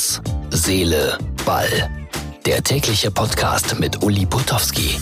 [0.00, 1.68] Herz, Seele, Ball.
[2.46, 4.96] Der tägliche Podcast mit Uli Putowski.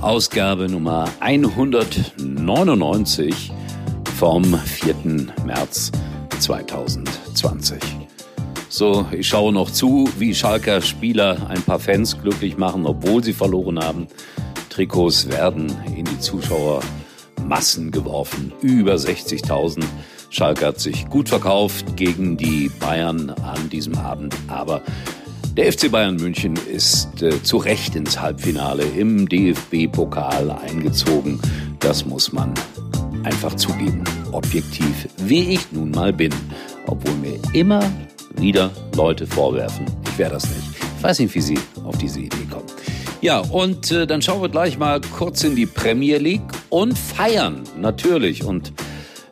[0.00, 3.52] Ausgabe Nummer 199
[4.16, 4.94] vom 4.
[5.44, 5.92] März
[6.38, 7.78] 2020.
[8.70, 13.34] So, ich schaue noch zu, wie Schalker Spieler ein paar Fans glücklich machen, obwohl sie
[13.34, 14.08] verloren haben.
[14.70, 18.50] Trikots werden in die Zuschauermassen geworfen.
[18.62, 19.84] Über 60.000.
[20.30, 24.82] Schalke hat sich gut verkauft gegen die Bayern an diesem Abend, aber
[25.56, 31.40] der FC Bayern München ist äh, zu Recht ins Halbfinale im DFB-Pokal eingezogen.
[31.80, 32.54] Das muss man
[33.24, 34.04] einfach zugeben.
[34.30, 36.32] Objektiv, wie ich nun mal bin.
[36.86, 37.82] Obwohl mir immer
[38.36, 40.68] wieder Leute vorwerfen, ich wäre das nicht.
[40.96, 42.66] Ich weiß nicht, wie sie auf diese Idee kommen.
[43.20, 47.62] Ja, und äh, dann schauen wir gleich mal kurz in die Premier League und feiern,
[47.76, 48.44] natürlich.
[48.44, 48.72] Und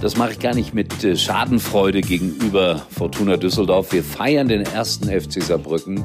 [0.00, 3.92] das mache ich gar nicht mit äh, Schadenfreude gegenüber Fortuna Düsseldorf.
[3.92, 6.04] Wir feiern den ersten FC Saarbrücken.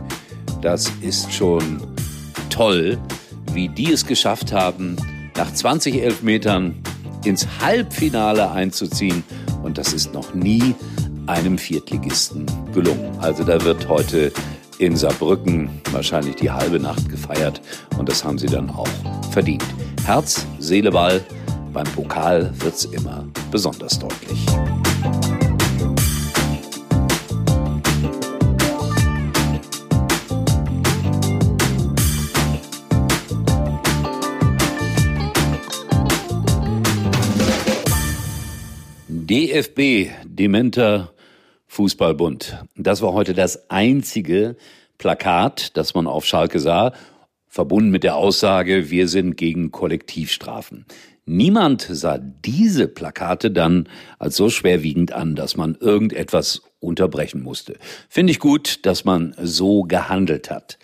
[0.61, 1.81] Das ist schon
[2.49, 2.97] toll,
[3.53, 4.97] wie die es geschafft haben,
[5.37, 6.75] nach 20 Elfmetern
[7.23, 9.23] ins Halbfinale einzuziehen.
[9.63, 10.75] Und das ist noch nie
[11.27, 13.17] einem Viertligisten gelungen.
[13.19, 14.31] Also da wird heute
[14.77, 17.61] in Saarbrücken wahrscheinlich die halbe Nacht gefeiert
[17.97, 18.89] und das haben sie dann auch
[19.31, 19.63] verdient.
[20.05, 21.23] Herz, Seele, Ball.
[21.75, 24.45] Beim Pokal wird's immer besonders deutlich.
[39.09, 41.11] DFB, Dementer
[41.67, 42.63] Fußballbund.
[42.77, 44.55] Das war heute das einzige
[44.97, 46.93] Plakat, das man auf Schalke sah,
[47.49, 50.85] verbunden mit der Aussage, wir sind gegen Kollektivstrafen.
[51.27, 57.77] Niemand sah diese Plakate dann als so schwerwiegend an, dass man irgendetwas unterbrechen musste.
[58.09, 60.77] Finde ich gut, dass man so gehandelt hat.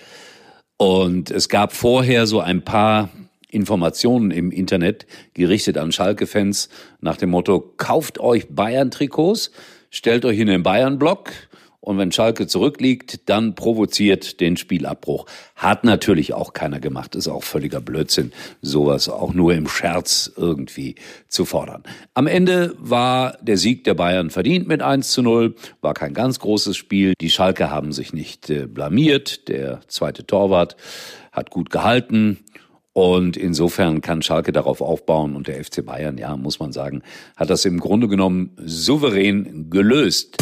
[0.78, 3.10] Und es gab vorher so ein paar
[3.52, 6.70] Informationen im Internet gerichtet an Schalke-Fans
[7.02, 9.52] nach dem Motto, kauft euch Bayern-Trikots,
[9.92, 11.34] stellt euch in den Bayern-Block,
[11.82, 15.26] und wenn Schalke zurückliegt, dann provoziert den Spielabbruch.
[15.56, 17.16] Hat natürlich auch keiner gemacht.
[17.16, 18.32] Ist auch völliger Blödsinn,
[18.62, 20.96] sowas auch nur im Scherz irgendwie
[21.28, 21.82] zu fordern.
[22.14, 25.56] Am Ende war der Sieg der Bayern verdient mit 1 zu 0.
[25.82, 27.14] War kein ganz großes Spiel.
[27.20, 29.48] Die Schalke haben sich nicht äh, blamiert.
[29.48, 30.76] Der zweite Torwart
[31.32, 32.38] hat gut gehalten.
[32.94, 37.02] Und insofern kann Schalke darauf aufbauen und der FC Bayern, ja, muss man sagen,
[37.38, 40.38] hat das im Grunde genommen souverän gelöst.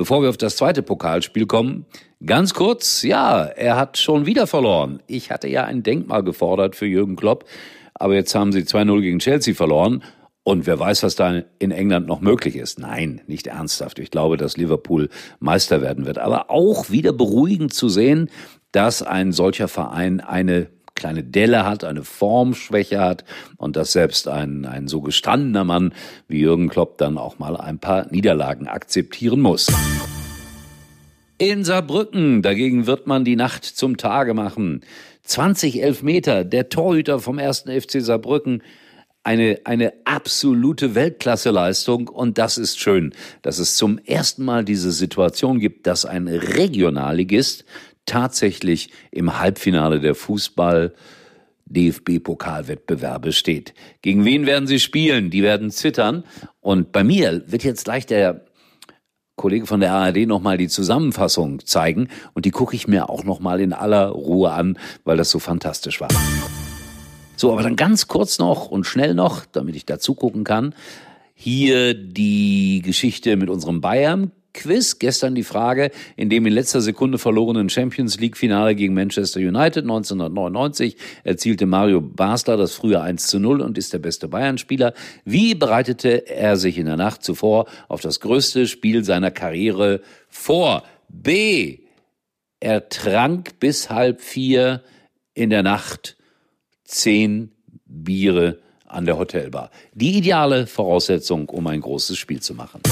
[0.00, 1.84] Bevor wir auf das zweite Pokalspiel kommen,
[2.24, 5.02] ganz kurz, ja, er hat schon wieder verloren.
[5.06, 7.44] Ich hatte ja ein Denkmal gefordert für Jürgen Klopp,
[7.92, 10.02] aber jetzt haben sie 2-0 gegen Chelsea verloren.
[10.42, 12.78] Und wer weiß, was da in England noch möglich ist.
[12.78, 13.98] Nein, nicht ernsthaft.
[13.98, 16.16] Ich glaube, dass Liverpool Meister werden wird.
[16.16, 18.30] Aber auch wieder beruhigend zu sehen,
[18.72, 20.68] dass ein solcher Verein eine
[21.00, 23.24] kleine Delle hat, eine Formschwäche hat
[23.56, 25.94] und dass selbst ein, ein so gestandener Mann
[26.28, 29.66] wie Jürgen Klopp dann auch mal ein paar Niederlagen akzeptieren muss.
[31.38, 34.82] In Saarbrücken dagegen wird man die Nacht zum Tage machen.
[35.22, 38.62] 20 Elfmeter, der Torhüter vom ersten FC Saarbrücken
[39.22, 45.60] eine, eine absolute Weltklasseleistung und das ist schön, dass es zum ersten Mal diese Situation
[45.60, 47.64] gibt, dass ein Regionalligist
[48.06, 50.94] tatsächlich im Halbfinale der Fußball
[51.66, 53.74] DFB-Pokalwettbewerbe steht.
[54.02, 55.30] Gegen wen werden sie spielen?
[55.30, 56.24] Die werden zittern.
[56.60, 58.44] Und bei mir wird jetzt gleich der
[59.36, 62.08] Kollege von der ARD nochmal die Zusammenfassung zeigen.
[62.34, 66.00] Und die gucke ich mir auch nochmal in aller Ruhe an, weil das so fantastisch
[66.00, 66.08] war.
[67.36, 70.74] So, aber dann ganz kurz noch und schnell noch, damit ich dazu gucken kann.
[71.32, 74.98] Hier die Geschichte mit unserem Bayern Quiz.
[74.98, 79.84] Gestern die Frage, in dem in letzter Sekunde verlorenen Champions League Finale gegen Manchester United
[79.84, 84.94] 1999 erzielte Mario Basler das frühe 1 zu 0 und ist der beste Bayern-Spieler.
[85.24, 90.84] Wie bereitete er sich in der Nacht zuvor auf das größte Spiel seiner Karriere vor?
[91.08, 91.78] B.
[92.60, 94.82] Er trank bis halb vier
[95.34, 96.16] in der Nacht
[96.84, 97.52] zehn
[97.86, 99.70] Biere an der Hotelbar.
[99.94, 102.82] Die ideale Voraussetzung, um ein großes Spiel zu machen.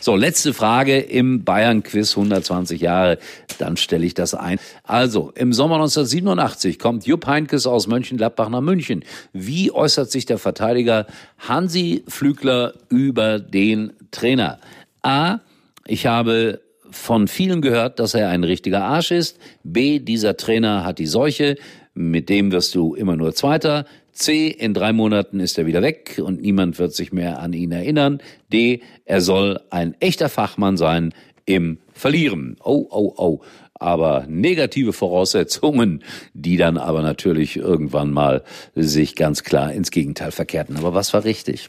[0.00, 3.18] So, letzte Frage im Bayern-Quiz 120 Jahre.
[3.58, 4.60] Dann stelle ich das ein.
[4.84, 9.04] Also, im Sommer 1987 kommt Jupp Heinkes aus Mönchengladbach nach München.
[9.32, 11.06] Wie äußert sich der Verteidiger
[11.38, 14.60] Hansi Flügler über den Trainer?
[15.02, 15.40] A.
[15.84, 16.60] Ich habe
[16.90, 19.38] von vielen gehört, dass er ein richtiger Arsch ist.
[19.64, 19.98] B.
[19.98, 21.56] Dieser Trainer hat die Seuche.
[22.00, 23.84] Mit dem wirst du immer nur Zweiter.
[24.12, 24.46] C.
[24.46, 28.20] In drei Monaten ist er wieder weg und niemand wird sich mehr an ihn erinnern.
[28.52, 28.82] D.
[29.04, 31.12] Er soll ein echter Fachmann sein
[31.44, 32.56] im Verlieren.
[32.62, 33.40] Oh, oh, oh.
[33.74, 36.04] Aber negative Voraussetzungen,
[36.34, 38.44] die dann aber natürlich irgendwann mal
[38.76, 40.76] sich ganz klar ins Gegenteil verkehrten.
[40.76, 41.66] Aber was war richtig?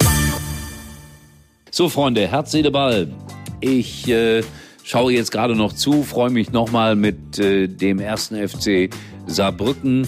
[1.72, 3.08] So, Freunde, Herz, Seele, Ball.
[3.62, 4.44] Ich äh,
[4.84, 8.90] schaue jetzt gerade noch zu, freue mich nochmal mit äh, dem ersten FC
[9.28, 10.08] Saarbrücken,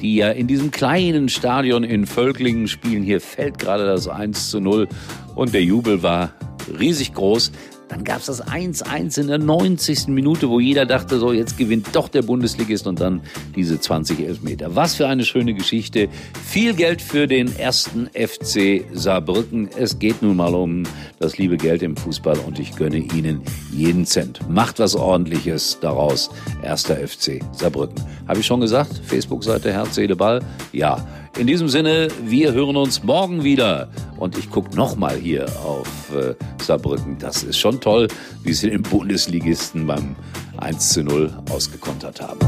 [0.00, 3.02] die ja in diesem kleinen Stadion in Völklingen spielen.
[3.02, 4.88] Hier fällt gerade das 1 zu 0
[5.34, 6.32] und der Jubel war
[6.78, 7.52] riesig groß.
[7.92, 10.08] Dann gab es das 1-1 in der 90.
[10.08, 13.20] Minute, wo jeder dachte, so jetzt gewinnt doch der Bundesligist und dann
[13.54, 14.74] diese 20 Elfmeter.
[14.74, 16.08] Was für eine schöne Geschichte.
[16.42, 19.68] Viel Geld für den ersten FC Saarbrücken.
[19.76, 20.84] Es geht nun mal um
[21.18, 23.42] das liebe Geld im Fußball und ich gönne Ihnen
[23.74, 24.40] jeden Cent.
[24.48, 26.30] Macht was ordentliches daraus.
[26.62, 28.02] Erster FC Saarbrücken.
[28.26, 29.02] Habe ich schon gesagt?
[29.04, 30.40] Facebook-Seite Herz, Seele, Ball?
[30.72, 31.06] Ja.
[31.38, 33.88] In diesem Sinne, wir hören uns morgen wieder.
[34.18, 37.16] Und ich gucke nochmal hier auf äh, Saarbrücken.
[37.18, 38.08] Das ist schon toll,
[38.42, 40.14] wie sie den Bundesligisten beim
[40.58, 42.38] 1 zu 0 ausgekontert haben.